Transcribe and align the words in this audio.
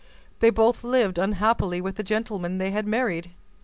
They 0.39 0.49
both 0.49 0.83
lived 0.83 1.19
unhappily 1.19 1.79
with 1.79 1.95
the 1.95 2.01
gentlemen 2.01 2.57
they 2.57 2.71
had 2.71 2.87
married. 2.87 3.33